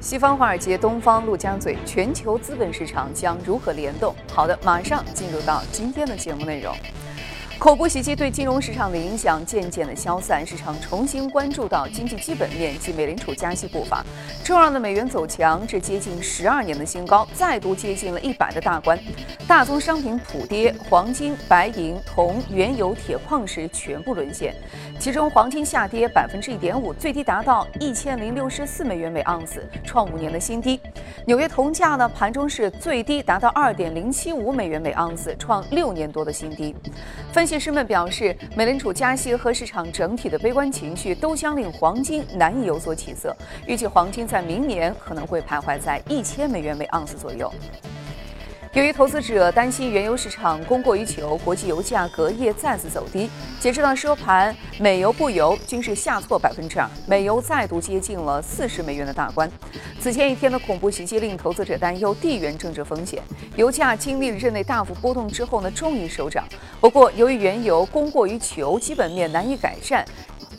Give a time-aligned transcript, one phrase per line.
[0.00, 4.14] 西方华尔街，东方陆家嘴，全球资本市场将如何联动？
[4.32, 6.72] 好的，马上进入到今天的节目内容。
[7.58, 14.04] 恐怖袭击对金融市场的影响渐渐的消散，市场重新关注到经济基本面及美联储加息步伐。
[14.44, 18.96] 周二的美元走强至接近十二年的新高，再度接近了一百的大关。
[19.48, 24.54] 大宗商品普跌，黄金、白银、铜、原油、铁矿石全部沦陷。
[25.00, 30.80] 其中黄金下跌百分之一点五，最低达到一千零六十四美元每盎司，创五年的新低。
[31.26, 36.72] 纽约铜价呢，盘中是最低达到二点零七五美元每盎司，创六年多的新低。
[37.32, 43.34] 分析师们表示，美联储加息和市场整体的悲观情绪都将令黄金难以有所起色。
[43.66, 47.50] 预计黄金在明年可能会徘徊在一千美元每盎司左右。
[48.74, 53.30] 由于投资者担心原油市场供过于求，国际油价隔夜再次走低。
[53.58, 59.50] 截止到收盘，美油、布油均是下挫百分之二，美油再度接近了四十美元的大关。
[59.98, 63.22] 此前一天的恐怖袭击令投资者担忧地缘政治风险，
[63.56, 66.44] 油价经历了日内大幅波动之后呢，终于收涨。
[66.78, 70.04] 不过，由于原油供过于求，基本面难以改善，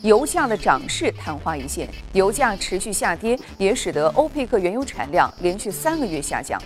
[0.02, 1.88] 油价的涨势昙花一现。
[2.12, 6.60] 油价持续下跌，也使得欧佩克原油产量连续三个月下降。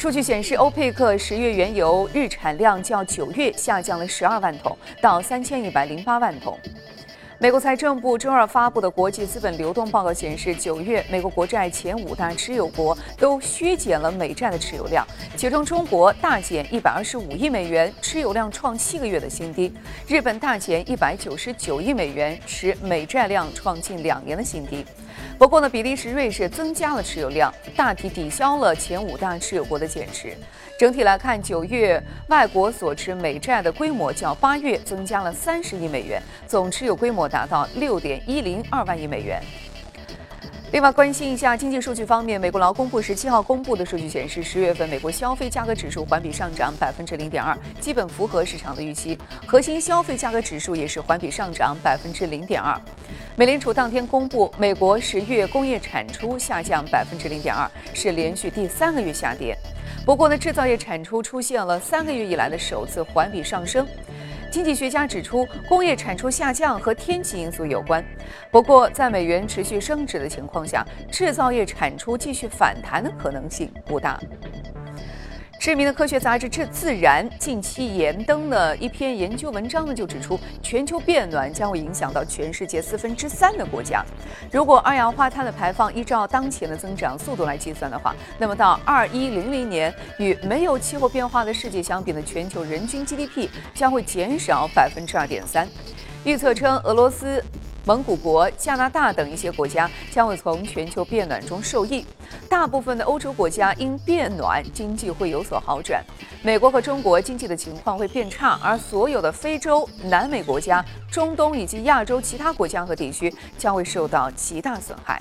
[0.00, 6.58] 数据显示，欧佩克十月原油日产量较九月下降了十二万桶，到三千一百零八万桶。
[7.42, 15.06] 美国财政部周二发布的国际资本流动报告显示，九月美国国债前五大持有国都削减了美债的持有量，
[15.38, 19.72] 其中中国大减一百二十五亿美元，持有量创七个月的新低；
[20.06, 24.84] 日本大减一百九十九亿美元，使美债量创近两年的新低。
[25.38, 30.36] 不过呢，比利时、瑞士增加了持有量，大体抵消了前五大持有国的减持。
[30.80, 39.42] 整体来看，九月外国所持美债的规模较八月增加了三十亿美元，总持有规模达到六点一零二万亿美元。
[40.72, 49.18] 另外，关心一下经济数据方面，美国劳工部十七号公布的数据显示，十月份美国消费价格指数环比上涨百分之零点二，基本符合市场的预期。
[49.46, 52.74] 核心消费价格指数也是环比上涨百分之零点二。
[53.36, 59.54] 美联储当天公布，美国十月工业产出下降百分之零点二，是连续第三个月下跌。
[60.04, 63.86] 不过呢，制造业产出出现了三个月以来的首次环比上升。
[64.50, 68.04] 经济学家指出，工业产出下降和天气因素有关。
[68.50, 74.18] 不过，在美元持续升值的情况下，制造业产出继续反弹的可能性不大。
[75.60, 84.02] 知名的科学杂志《自自然》近期延登的一篇研究文章呢，就指出，全球变暖将会影响到全世界四分之三的国家。
[84.50, 95.68] 如果二氧化碳的排放依照当前的增长速度来计算的话，那么到二一零零年，与没有气候变化的世界相比呢，全球人均 GDP 将会减少百分之二点三。
[96.24, 97.44] 预测称，俄罗斯。
[97.84, 102.04] 蒙古国、加拿大等一些国家将会从全球变暖中受益，
[102.48, 106.04] 大部分的欧洲国家因变暖经济会有所好转，
[106.42, 115.20] 美国和中国经济的情况会变差，而所有的非洲、南美国家、中东以及亚洲其他国家和地区将会受到极大损害。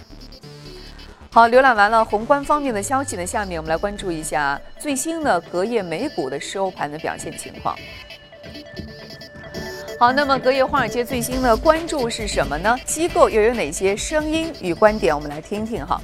[1.31, 7.75] 好，浏览完了宏观方面的消息呢，下面我们来关注一下最新的隔夜美股的收盘的表现情况。
[9.99, 12.73] 好，那么隔夜华尔街最新的关注是什么呢？
[12.85, 15.13] 机构又有哪些声音与观点？
[15.13, 15.99] 我们来听听哈。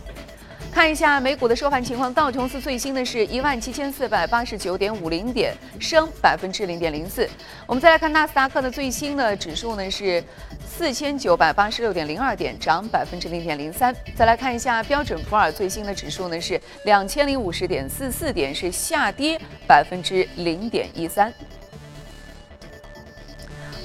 [0.70, 7.26] 看一下美股的收盘情况，道琼斯最新的是一万七千四百八十九点五零点，升百分之零点零四。
[7.66, 10.22] 我们再来看纳斯达克的最新的指数呢是
[10.68, 13.96] 四千九百八十六点零二点，涨百分之零点零三。
[14.14, 21.34] 再来看一下标准普尔最新的指数呢是两千零五十点四四点，是下跌百分之零点一三。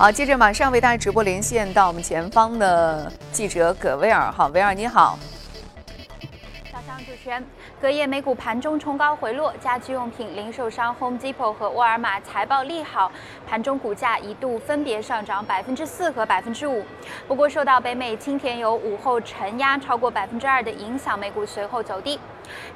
[0.00, 4.32] 好，接着马上为大家直播连线到我们前方的记者葛威尔。
[4.32, 5.18] 好，威尔你好。
[6.72, 7.44] 早上主持人，
[7.78, 13.12] 隔夜美股盘中冲高回落，家居用品零售商 Home Depot 和沃尔玛财报利好，
[13.46, 16.82] 盘中股价一度分别上涨百分之四和百分之五。
[17.28, 22.18] 不过受到北美青田油午后承压超过百分之二的影响，美股随后走低。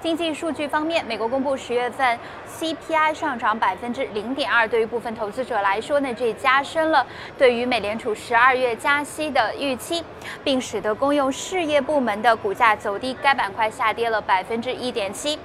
[0.01, 2.19] 经济数据方面，美国公布十月份
[2.59, 7.07] CPI 上涨百分之零点二，对于部分投资者来说呢，这加深了
[7.39, 10.05] 对于美联储十二月加息的预期，
[10.43, 15.39] 并使得公用事业部门的股价走低，该板块下跌了百分之一点七。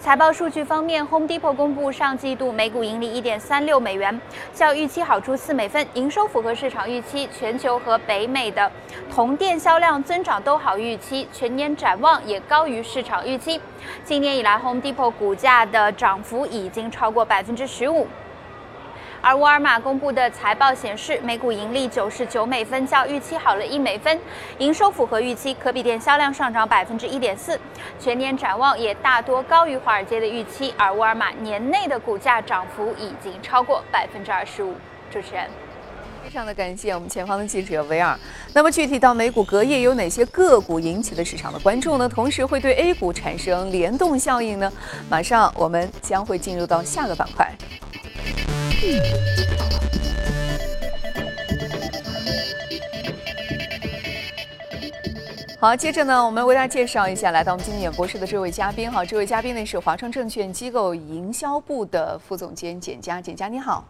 [0.00, 4.18] 财报数据方面，Home Depot 公布上季度每股盈利一点三六美元，
[4.54, 7.28] 较预期好出四美分，营收符合市场预期。
[7.28, 8.72] 全球和北美的
[9.12, 13.60] 同店销量增长都好预期，全年展望也高于市场预期。
[14.04, 18.06] 今年以来，Home Depot 股价的涨幅已经超过百分之十五。
[19.20, 24.18] 而沃尔玛公布的财报显示，每股盈利九十九美分，较预期好了一美分，
[24.58, 27.58] 营收符合预期，可比店销量上涨百分之一点四，
[27.98, 30.72] 全年展望也大多高于华尔街的预期。
[30.78, 34.74] 而沃尔玛年内的股价涨幅已经超过百分之二十五。
[35.10, 35.67] 主持人。
[36.28, 38.14] 非常的感谢我们前方的记者维尔。
[38.52, 42.06] 那么具体到美股隔夜有哪些个股引起了市场的关注呢？
[42.06, 44.70] 同时会对 A 股产生联动效应呢？
[45.08, 47.50] 马上我们将会进入到下个板块。
[55.58, 58.92] 好，接着呢，我们为大家介绍一下来到我们今天演播室的这位嘉宾。
[58.92, 63.18] 哈，这位嘉宾呢是华创证券机构营销部的副总监简佳。
[63.18, 63.82] 简佳，你好。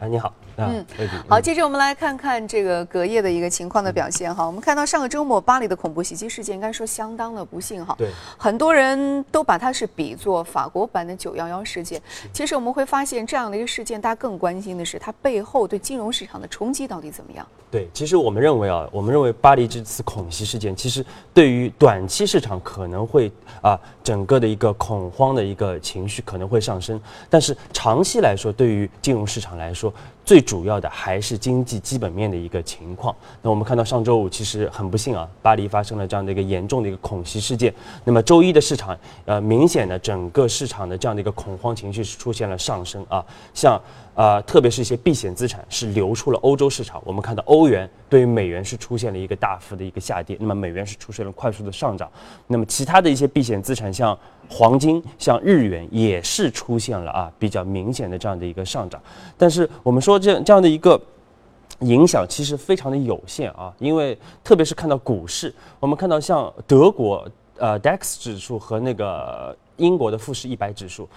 [0.00, 0.32] 哎，你好。
[0.56, 0.84] 嗯，
[1.28, 4.44] 好，接着我们来看看这个隔夜的一个情况的表现哈。
[4.44, 7.94] 我们看到上个周末巴黎的恐怖袭击事件，应该说相当的不幸哈。
[7.96, 12.02] 对，很多人都把它是比作法国版的九幺幺事件。
[12.32, 17.46] 其实我们会发现，这样的一个事件，大家更关心的是它背后对金融市场的冲击到底怎么样。
[17.70, 23.30] 对，其实我们认为啊，我们认为巴黎这次恐袭事件，其实对于短期市场可能会
[23.62, 27.00] 啊，整个的一个恐慌的一个情绪可能会上升，
[27.30, 29.92] 但是长期来说，对于金融市场来说，
[30.24, 33.14] 最主要的还是经济基本面的一个情况。
[33.42, 37.72] 那我们看到上周五其实很不幸啊，巴黎发生了这样的一个严重的一个恐袭事件。
[38.04, 43.24] 那么周一的市场，呃，明显的整个市场的这样的一个恐慌情绪是出现了上升啊，
[43.54, 43.80] 像。
[44.20, 47.00] 啊，特别是一些避险资产是流出了欧洲市场。
[47.06, 52.06] 我们看到欧元对于美元是出现了一个大幅的一个下跌，那么美元是出现了快速的上涨。
[52.46, 54.14] 那么其他的一些避险资产，像
[54.46, 59.00] 黄金、像日元，也是出现了啊比较明显的这样的一个上涨。
[59.38, 61.00] 但是我们说这这样的一个
[61.78, 67.26] 影响其实非常的有限啊，因为特别是看到股市，我们看到像德国
[67.56, 71.08] 呃 DAX 指数和那个英国的富时一百指数。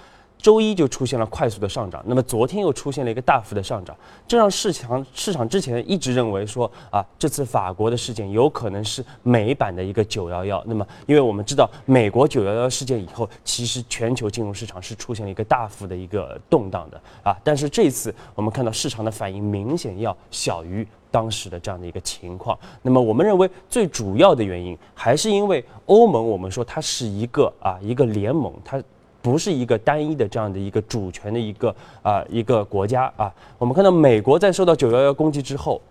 [0.44, 3.96] 周一就出现了快速的上涨，那么昨天又出现了一个大幅的上涨，
[4.28, 10.62] 这让市场市场之前一直认为说啊，这次法国的事件有可能是美版的一个九幺幺。
[10.68, 17.34] 那么，因为我们知道美国九幺幺事件以后，其实全球金融市场是出现了一个大幅的一个动荡的啊。
[17.42, 22.60] 但是这次我们看到市场的反应明显要小于当时的这样的一个情况。
[22.82, 28.84] 那么我们认为最主要的原因还是因为欧盟，我们说它是一个啊一个联盟，它。
[29.24, 35.82] 不是一个单一的这样的一个主权的一个啊一个国家啊，我们看到美国在受到九幺幺攻击之后，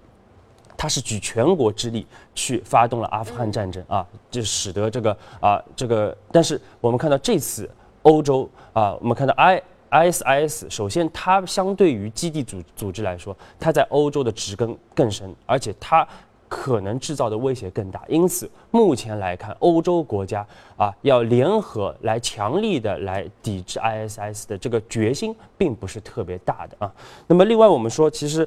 [0.76, 7.68] 它是举全国之力去发动了阿富汗战争啊，就使得这个啊这个，但是我们看到这次
[8.02, 16.06] 欧洲啊，我们看到 I ISIS，首先它相对于基地组组织来说，它在欧洲的植根更深，而且它。
[16.54, 20.46] 可能制造的威胁更大，因此目前来看，欧洲国家
[20.76, 26.92] 啊要联合来强力的来抵制 ISIS 的这个决心并不是特别大的啊。
[27.26, 28.46] 那么另外我们说，其实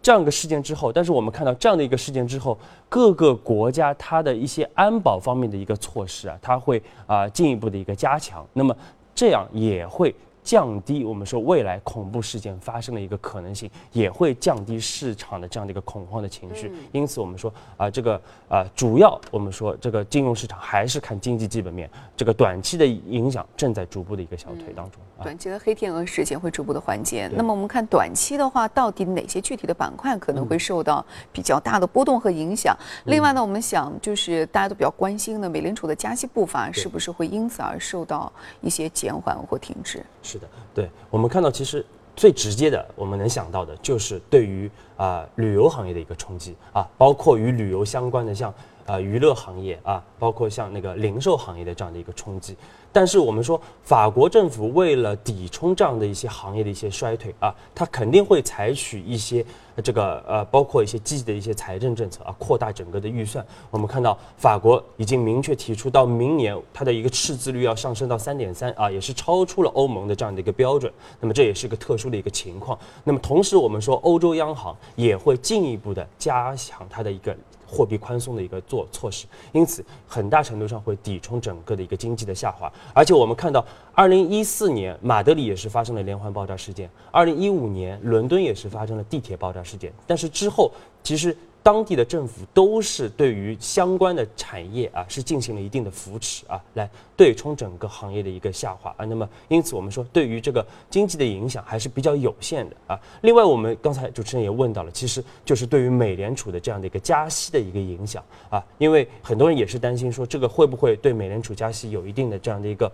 [0.00, 2.56] 这样一个事件之后，但是我们看到这样的一个事件之后，
[2.88, 8.74] 各个国家它的一些安保方面的一个措施啊，它会啊进一步的一个加强，那么
[9.12, 10.14] 这样也会。
[10.50, 16.72] 降低我们说未来恐怖事件发生的一个可能性，也会降低市场的这样的一个恐慌的情绪。
[16.90, 25.00] 因此，我们说啊，这个啊，主要我们说这个金融市场还是看经济基本面，这个短期的影响正在逐步的一个消退当中。
[25.22, 27.30] 短期的黑天鹅事件会逐步的缓解。
[27.32, 32.76] 那么我们看短期的话，到底哪些具体的板块可能会受到比较大的波动和影响？
[33.04, 40.04] 另外呢，我们想就是大家都比较关心的，美联储的加息步伐是不是会因此而受到一些减缓或停滞？
[40.22, 40.39] 是
[40.74, 41.84] 对我们看到其实
[42.16, 48.52] 最直接的，我们能想到的就是对于啊旅游行业的一个冲击啊，包括与旅游相关的像
[48.86, 52.56] 啊娱乐行业啊，包括像那个零售行业的这样的一个冲击。
[52.92, 59.44] 但是我们说，法国政府为了抵冲这样的一些行业的一些衰退啊，它肯定会采取一些
[59.82, 63.44] 这个呃，包括一些积极的一些财政政策啊，扩大整个的预算。
[63.70, 70.92] 我们看到法国已经明确提出，到明年它的一个赤字率要上升到三点三啊，也是超出了欧盟的这样的一个标准。
[71.20, 72.78] 那么这也是一个特殊的一个情况。
[73.04, 77.36] 那么同时，我们说欧洲央行也会进一步的加强它的一个。
[77.70, 82.70] 货币宽松的一个做措施，因此很大程度上会抵冲整个的一个经济的下滑。
[82.92, 89.92] 而且我们看到，二零一四年马德里也是发生了连环爆炸事件，二零一五年伦敦也是发生了地铁爆炸事件。
[90.06, 90.72] 但是之后
[91.02, 91.36] 其实。
[91.62, 99.04] 当地的政府都是对于相关的产业啊，是进行了一定的扶持啊，来对冲整个行业的一个下滑啊。
[99.04, 103.00] 那么，因此我们说，对于这个经济的影响还是比较有限的啊。
[103.22, 112.90] 另外，我们刚才主持人也问到了，其实就是对于美联储的这样的一个加息的一个影响啊，因为很多人也是担心说，这个会不会对美联储加息有一定的这样的一个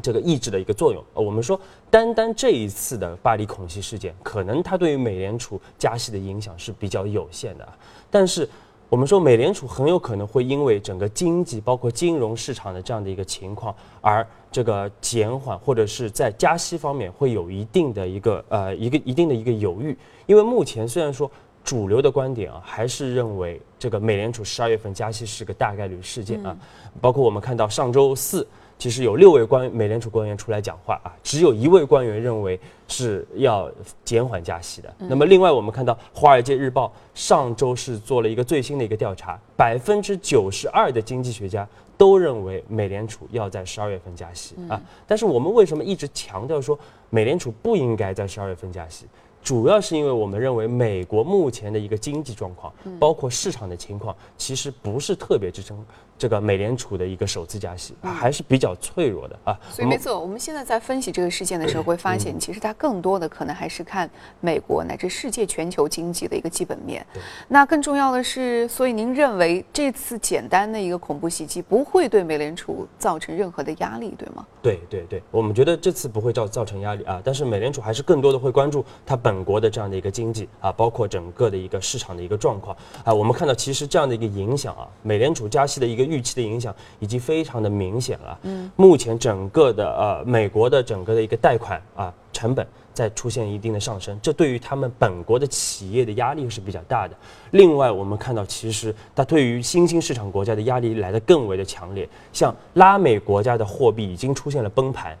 [0.00, 1.02] 这个抑制的一个作用。
[1.14, 7.68] 呃，我们说，单单这一次的巴黎恐袭事件，可能它对于美联储加息的影响是比较有限的。
[8.10, 8.48] 但是，
[8.88, 19.96] 我们说美联储很有可能会因为整个经济包括金融市场的这样的一个情况而这个减缓，或者是在加息方面会有一定的一个呃一个一定的一个犹豫。
[20.26, 21.30] 因为目前虽然说
[21.64, 26.54] 主流的观点啊，还是认为这个美联储十二月份加息是个大概率事件啊，
[27.00, 28.46] 包括我们看到上周四。
[28.78, 33.70] 其实有六位官美联储官员出来讲话啊，只有一位官员认为是要
[34.04, 34.92] 减缓加息的。
[34.98, 44.80] 那么另外我们看到《华尔街日报》上周是做了一个最新的一个调查，百分之九十二的经济学家都认为美联储要在十二月份加息啊。
[45.06, 46.76] 但是我们为什么一直强调说
[47.08, 49.06] 美联储不应该在十二月份加息？
[49.44, 55.84] 主要是因为我们认为美国目前的一个经济状况，包括市场的情况，其实不是特别支撑。
[56.22, 67.04] 这个美联储的一个首次加息啊还是比较脆弱的啊，所以没错，我们现在在分析这个事件的时候，会发现其实它更多的可能还是看美国乃至世界全球经济的一个基本面。
[67.48, 74.46] 那更重要的是，所以您认为这次简单的一个恐怖袭击不会对美联储造成任何的压力，对吗？
[74.62, 83.12] 对对对，我们觉得这次不会造造成压力啊，但是美联储还是更多的会关注它本国的这样的一个经济啊，包括整个的一个市场的一个状况啊。
[83.12, 86.11] 我们看到其实这样的一个影响啊，美联储加息的一个。
[86.12, 88.38] 预期的影响已经非常的明显了。
[88.42, 97.16] 嗯，目前整个的呃美国的整个的一个贷款啊成本在出现一定的上升，这对于他们本国的企业的压力是比较大的。
[97.52, 105.16] 另外，我们看到其实它对于新兴市场国家的压力来得更为的强烈，像拉美国家的货币已经出现了崩盘，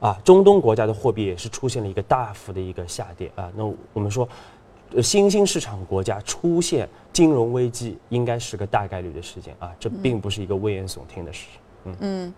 [0.00, 3.50] 啊，中东国家的货币也是出现了一个大幅的一个下跌啊。
[3.56, 4.28] 那我们说。
[5.02, 11.46] 新兴市场国家出现金融危机，应该是个大概率的事件啊，这并不是一个危言耸听的事。
[11.84, 12.34] 嗯嗯，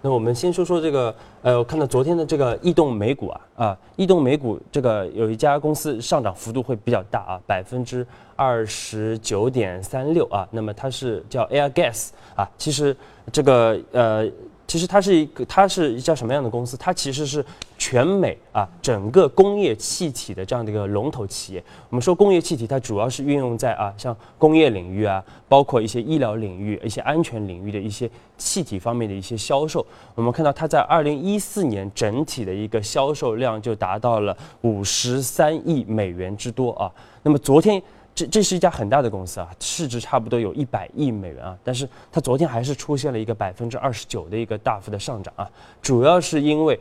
[0.00, 12.96] 那我们先说说这个，呃，我看到昨天的这个异动美股啊，啊，异动美股这个有一家公司上涨幅度会比较大啊，百分之二十九点三六啊，那么它是叫 Air Gas 啊，其实
[13.32, 14.30] 这个呃。
[14.68, 16.76] 其实它是一个，它是一家什么样的公司？
[16.76, 17.42] 它其实是
[17.78, 21.64] 全美啊整个工业气体的这样的一个龙头企业。
[21.88, 29.84] 我们说工业气体，它主要是运用在啊像工业领域啊，包括一些医疗领域、一些安全领域的一些气体方面的一些销售。
[30.14, 36.92] 我们看到它在二零一四年整体的一个销售量就达到了五十三亿美元之多啊。
[37.22, 37.82] 那么昨天。
[38.18, 45.48] 这这是一家很大的公司啊，市值差不多有一百亿美元啊，但是它昨天还是出现了一个百分之二十九的一个大幅的上涨啊，
[45.80, 46.76] 主要是因为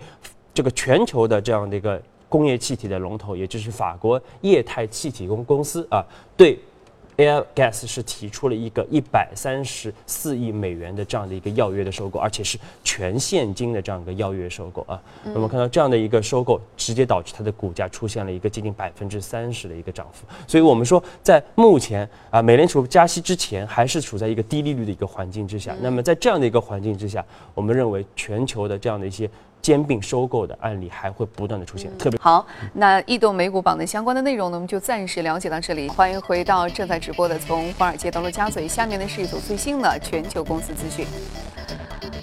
[0.51, 6.03] 这个全球的这样的一个工业气体的龙头，也就是法国液态气体公公司啊，
[6.35, 6.57] 对。
[7.17, 15.01] Air Gas 是提出了一个一百三十四亿美元的这样的一个要约的收购，而且是全现金的这样一个要约收购啊。
[15.33, 20.25] 我们看到这样的一个收购，直接导致它的股价出现了一个接近百分之三十的一个涨幅。
[20.47, 25.75] 所以我们说，在目前啊，美联储加息之前，还是处在一个低利率的一个环境之下。
[25.81, 29.29] 那么在这样的一个环境之下，我们认为全球的这样的一些。
[29.61, 32.45] 兼并收购的案例还会不断的出现，特别好。
[32.73, 35.89] 那异动美股榜的相关的内容呢，我们就暂时了解到这里。
[35.89, 41.05] 欢迎回到正在直播的从华尔街到陆家嘴，下面呢是一组最新的全球公司资讯。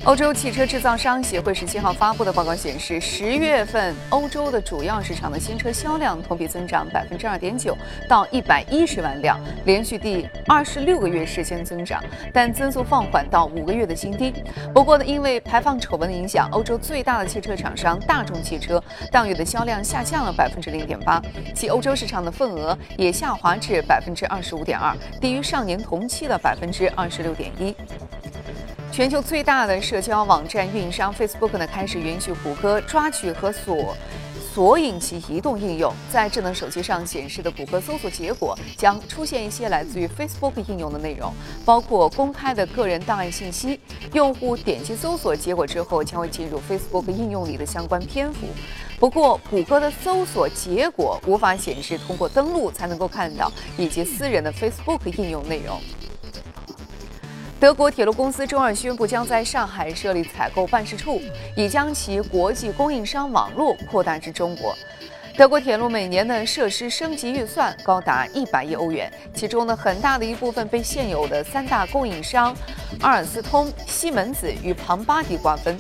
[0.05, 7.75] 欧洲汽车制造商协会十七号发布的报告显示，十月份欧洲的主要市场的新车销量同比增长百分之二点九，
[8.07, 14.35] 到一百一十万辆，连续第二十六个月实现增长，但增速放缓到五个月的新低。
[14.75, 21.23] 不过呢，因为排放丑闻的影响，欧洲最大的汽车厂商大众汽车当月的销量下降了百分之零点八，
[21.55, 27.75] 其欧洲市场的份额也下滑至百分之二十五点二，低于上年同期的百分之二十六点一。
[28.95, 33.97] 全球最大的社交网站运营商 Facebook 呢，开始允许谷歌抓取和锁
[34.55, 35.93] 索引其移动应用。
[36.13, 41.35] 在智能手机上显示的谷歌搜索结果将出现一些来自于 Facebook 应用的内容，
[41.65, 43.81] 包括公开的个人档案信息。
[44.13, 48.47] 用户点击搜索结果之后，将会进入 Facebook 应用里的相关篇幅。
[49.01, 55.81] 不过，谷歌的搜索结果无法显示通过登录才能够看到以及私人的 Facebook 应用内容。
[57.65, 61.19] 德国铁路公司周二宣布，将在上海设立采购办事处，
[61.57, 64.77] 以将其国际供应商网络扩大至中国。
[65.35, 72.55] 德国铁路每年的设施升级预算高达一百亿欧元，其中呢很大的一部分被现有的三大供应商
[73.01, 75.75] 阿尔斯通、西门子与庞巴迪瓜分。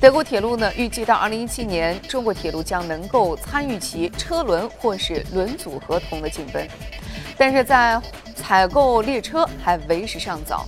[0.00, 6.66] 德国铁路呢预计到二零一七年，中国铁路将能够参与其车轮或是轮组合同的竞争，
[7.38, 8.02] 但是在
[8.34, 10.66] 采购列车还为时尚早。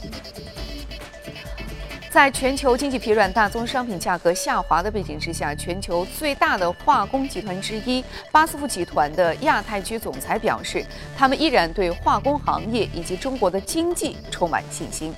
[2.15, 15.13] 在全球经济疲软、大宗商品价格下滑的背景之下，全球最大的化工集团之一巴斯夫集团的亚太区总裁表示，他们依然对化工行业以及中国的经济充满信心。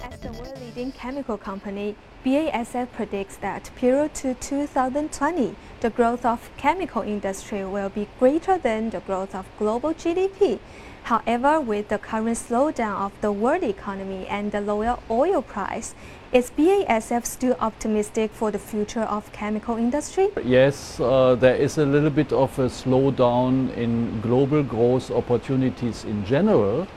[0.00, 6.40] As the world leading chemical company, BASF predicts that period to 2020, the growth of
[6.60, 10.58] chemical industry will be greater than the growth of global GDP.
[11.04, 15.94] However, with the current slowdown of the world economy and the lower oil price,
[16.32, 20.30] is BASF still optimistic for the future of chemical industry?
[20.42, 26.24] Yes, uh, there is a little bit of a slowdown in global growth opportunities in
[26.24, 26.88] general,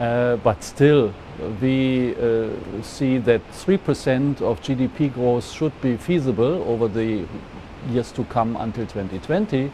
[0.00, 1.14] uh, but still
[1.60, 2.48] we uh,
[2.82, 7.24] see that 3% of GDP growth should be feasible over the
[7.88, 9.70] years to come until 2020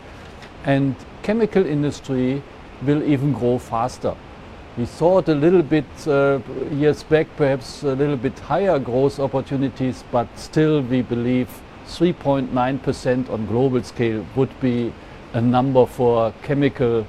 [0.67, 2.43] and chemical industry
[2.85, 4.15] will even grow faster.
[4.77, 6.41] We thought a little bit uh,
[6.73, 11.49] years back, perhaps a little bit higher growth opportunities, but still we believe
[11.87, 14.93] 3.9% on global scale would be
[15.33, 17.07] a number for chemical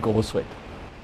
[0.00, 0.46] growth rate.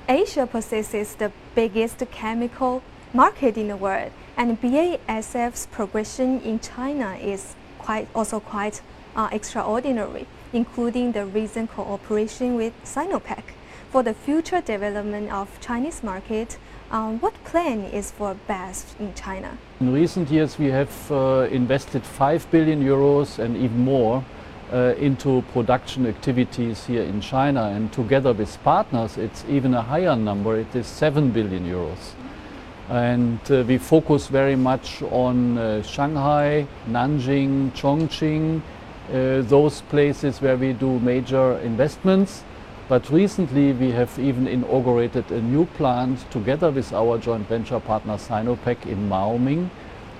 [0.09, 7.57] Asia possesses the biggest chemical market in the world, and BASF's progression in China is
[7.79, 8.83] quite also quite
[9.17, 13.43] uh, extraordinary, including the recent cooperation with Sinopec
[13.95, 16.59] for the future development of Chinese market,
[16.91, 19.57] um, what plan is for BASF in China?
[19.79, 24.25] In recent years, we have uh, invested 5 billion euros and even more
[24.73, 27.69] uh, into production activities here in China.
[27.69, 30.59] And together with partners, it's even a higher number.
[30.59, 32.15] It is 7 billion euros.
[32.89, 40.57] And uh, we focus very much on uh, Shanghai, Nanjing, Chongqing, uh, those places where
[40.57, 42.43] we do major investments.
[42.87, 48.19] But recently we have even inaugurated a new plant together with our joint venture partner
[48.19, 49.71] Sinopec in Maoming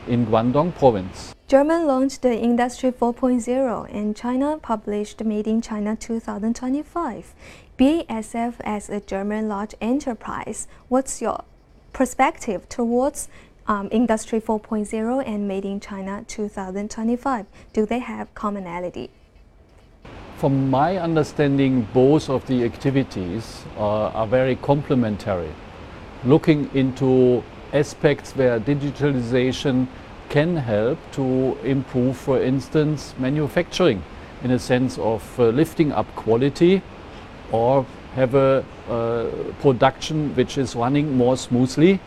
[0.09, 1.35] in Guangdong province.
[1.47, 7.35] German launched the Industry 4.0 and China published Made in China 2025.
[7.79, 11.45] BASF as a German large enterprise, what's your
[11.93, 13.29] perspective towards
[13.67, 17.45] um, Industry 4.0 and Made in China 2025?
[17.75, 19.11] Do they have commonality?
[20.45, 25.49] From my understanding, both of the activities uh, are very complementary.
[26.23, 29.87] Looking into aspects where digitalization
[30.29, 34.03] can help to improve, for instance, manufacturing
[34.43, 36.83] in a sense of uh, lifting up quality
[37.51, 39.25] or have a uh,
[39.63, 42.01] production which is running more smoothly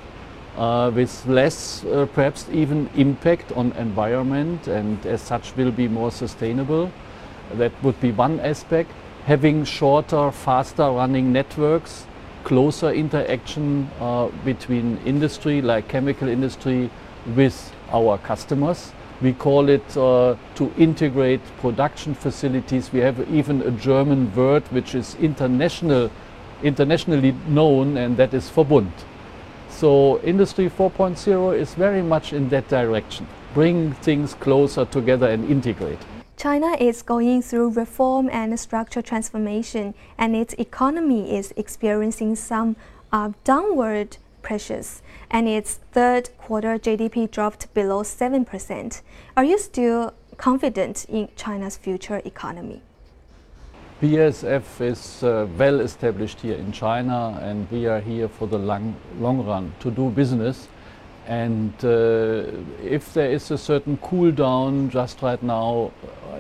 [0.58, 6.12] uh, with less uh, perhaps even impact on environment and as such will be more
[6.12, 6.91] sustainable.
[7.54, 8.92] That would be one aspect.
[9.26, 12.06] Having shorter, faster running networks,
[12.44, 16.90] closer interaction uh, between industry like chemical industry
[17.36, 18.94] with our customers.
[19.22, 22.94] We call it uh, to integrate production facilities.
[22.94, 26.12] We have even a German word which is international,
[26.64, 28.92] internationally known and that is Verbund.
[29.70, 33.28] So Industry 4.0 is very much in that direction.
[33.54, 36.00] Bring things closer together and integrate.
[36.38, 42.76] China is going through reform and structural transformation, and its economy is experiencing some
[43.12, 49.02] uh, downward pressures, and its third quarter GDP dropped below 7%.
[49.36, 52.84] Are you still confident in China's future economy?
[54.00, 58.95] BSF is uh, well established here in China, and we are here for the long,
[59.19, 60.67] long run to do business.
[61.28, 62.43] And uh,
[62.82, 65.91] if there is a certain cool down just right now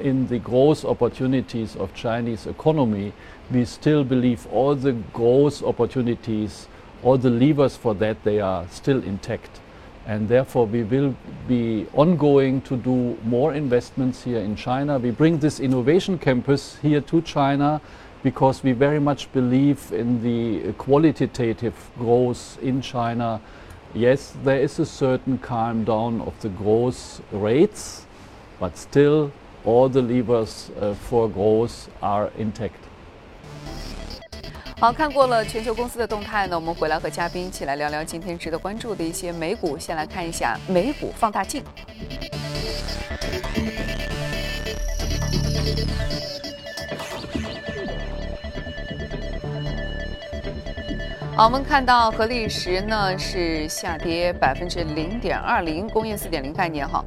[0.01, 3.13] in the growth opportunities of Chinese economy,
[3.51, 6.67] we still believe all the growth opportunities,
[7.03, 9.59] all the levers for that, they are still intact.
[10.05, 11.15] And therefore we will
[11.47, 14.97] be ongoing to do more investments here in China.
[14.97, 17.81] We bring this innovation campus here to China
[18.23, 23.41] because we very much believe in the qualitative growth in China.
[23.93, 28.05] Yes, there is a certain calm down of the growth rates,
[28.59, 29.31] but still
[29.67, 30.69] all the levers
[31.09, 32.71] for growth are intact.
[34.79, 39.77] 好看过了全球公司的动态呢，我们回来和嘉宾一起来聊聊今天值得关注的一些美股。
[39.77, 41.61] 先来看一下美股放大镜。
[51.35, 57.03] 好，我们看到合力石呢是下跌百分之零点二零，工业四点零概念哈，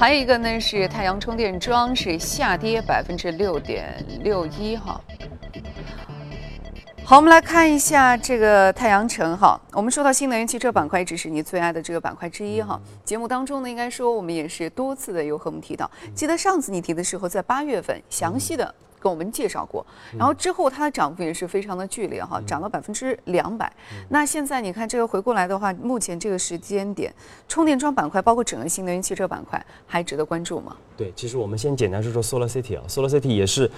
[0.00, 4.98] 还有一个呢是太阳充电桩是下跌百分之六点六一哈。
[7.04, 9.60] 好，我们来看一下这个太阳城哈。
[9.72, 12.80] 我们说到新能源汽车板块，一直是你最爱的这个板块之一哈。
[13.04, 15.90] 节目当中呢，应该说我们也是多次的有和我们提到。
[16.14, 19.84] 记得上次你提的时候，在八月份详细的跟我们介绍过，
[20.16, 23.72] 然后之后它的涨幅也是非常的剧烈哈，涨了百分之两百。
[24.10, 27.12] 那现在你看这个回过来的话，目前这个时间点，
[27.48, 30.76] 充电桩板块包括整个新能源汽车板块还值得关注吗？
[30.96, 33.70] 对，其实我们先简单说说 Solar City 啊，Solar City 也是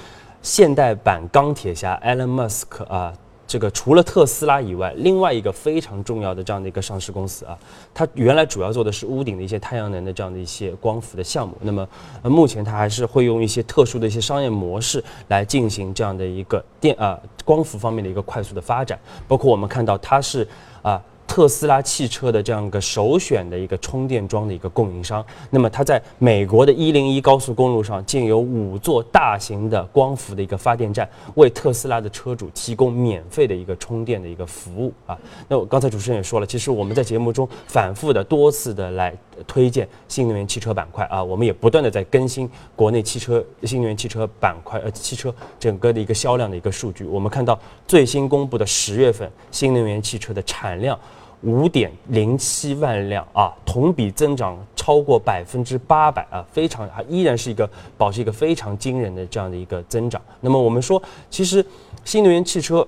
[0.43, 3.15] 现代版钢铁侠 Elon Musk 啊。
[3.53, 7.59] 这个除了特斯拉以外，另外一个非常重要的这样的一个上市公司啊，
[7.93, 11.55] 它原来主要做的是屋顶的一些太阳能的这样的一些光伏的项目。
[11.61, 11.87] 那么，
[12.23, 18.99] 呃，目前它还是会用一些特殊的一些商业模式来进行这样的一个电啊光伏方面的一个快速的发展。
[19.29, 20.49] 包括我们看到它是
[20.81, 20.99] 啊。
[21.33, 35.19] 特斯拉汽车的这样一个首选的一个充电桩的一个供应商，那么它在美国的一零一高速公路上建有五座大型的光伏的一个发电站，为特斯拉的车主提供免费的一个充电的一个服务啊。
[35.49, 39.17] 那我刚才主持人也说了，其实我们在节目中反复的多次的来
[39.47, 47.07] 推荐新能源汽车板块啊，我们也不断的在更新国内汽车新能源汽车板块呃汽车整个的一个销量的一个数据。
[47.07, 50.99] 我们看到最新公布的十月份新能源汽车的产量。
[51.43, 60.23] 五点零七万辆啊，同比增长超过百分之八百啊，非常啊依然是一个保持一个非常惊人的这样的一个增长。
[60.41, 61.65] 那么我们说，其实
[62.05, 62.87] 新能源汽车，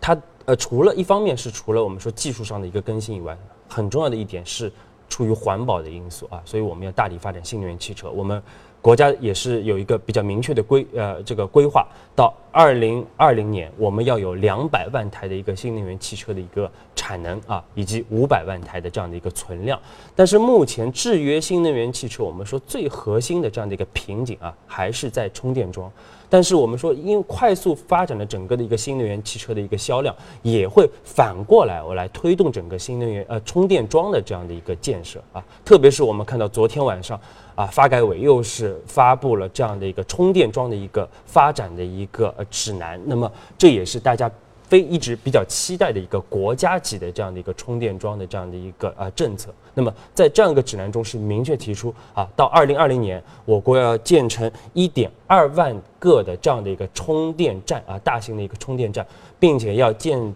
[0.00, 3.36] 它呃除了一方面是除了我们说技术上的一个更新以外，
[3.68, 4.70] 很重要的一点是
[5.08, 8.10] 出于环保的因素啊，所以我们要大力发展新能源汽车。
[8.10, 8.42] 我们
[8.80, 19.80] 国家也是有一个比较明确的规呃这个规划，到二零二零年我们要有两百万台的一个新能源汽车的一个产能啊，以及五百万台的这样的一个存量。
[20.14, 25.90] 但是目前制约新能源汽车，我们说最核心的这样的一个瓶颈啊，还是在充电桩。
[26.28, 35.44] 但是我们说，因为快速发展的整个的一个新能源汽车的一个销量，也会反过来我来推动整个新能源呃充电桩的这样的一个建设啊。
[35.64, 37.18] 特别是我们看到昨天晚上。
[37.54, 44.30] 啊，发改委又是发布了这样的一个充电桩的一个发展的一个指南，那么这也是大家
[44.68, 49.52] 非一直比较期待的一个国家级的这样的一个充电桩的这样的一个啊政策。
[49.74, 59.06] 那么在这样一个指南中是明确提出啊，到二零二零年我国要建成一点二万个的这样的一个充电站啊，大型的一个充电站，
[59.38, 60.34] 并且要建。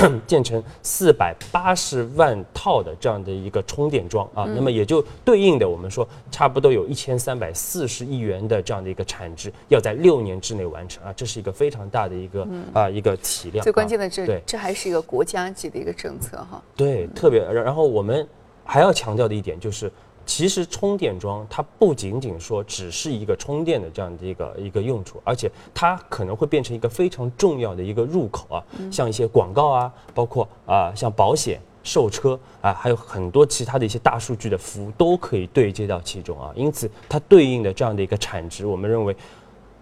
[0.26, 13.62] 建成四百八十万套的这样的一个充电桩啊，那么也就对应的我们说，差不多有一千三百四十亿元的这样的一个产值，要在六年之内完成啊，这是一个非常大的一个啊一个体量。
[13.62, 16.62] 最关键的这这还是一个国家级的一个政策哈。
[16.74, 18.26] 对，特别然后我们
[18.64, 19.90] 还要强调的一点就是。
[20.26, 36.52] 其实充电桩它不仅仅说只是一个充电的这样的一个一个用处，而且它可能会变成一个非常重要的一个入口啊，像一些广告啊，包括啊像保险、售车啊，还有很多其他的一些大数据的服务都可以对接到其中啊。
[36.54, 39.16] 因此，它对应的这样的一个产值，我们认为。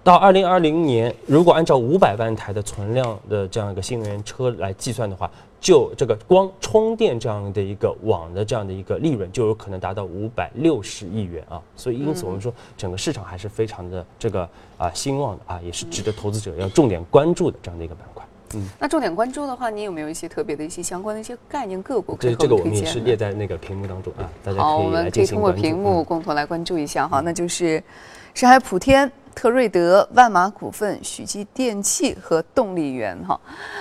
[0.02, 5.30] 到二零二零年，如果按照五百万台的存量的这样一个新能源车来计算的话，
[5.64, 11.59] 就这个光充电这样的一个网的这样的一个利润，就有可能达到五百六十亿元啊！
[11.74, 14.46] 所以，因此我们说整个市场还是非常的这个
[14.77, 18.22] 啊兴旺的啊，也是值得投资者要重点关注的这样的一个板块。
[18.57, 22.14] 嗯，那重点关注的话，你有没有一些特别的一些相关的一些概念个股？
[22.20, 27.83] 这这个我们也是列在那个屏幕当中啊，大家可以好，我们可以通过屏幕共同来关注一下哈，那就是
[28.35, 29.11] 上海普天。
[29.37, 33.38] 特瑞德、万马股份、许基电器和动力源，哈，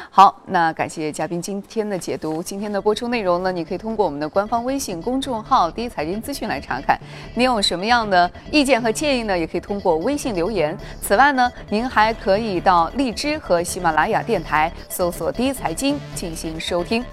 [0.10, 2.42] 好，那感谢嘉宾今天的解读。
[2.42, 7.00] 今天的播出内容呢，你可以通过我们的官方微信公众号“第一财经资讯”来查看。
[7.36, 9.38] 您有什么样的意见和建议呢？
[9.38, 10.76] 也可以通过微信留言。
[11.04, 17.06] 此外呢，您还可以到荔枝和喜马拉雅电台搜索“第一财经”进行收听。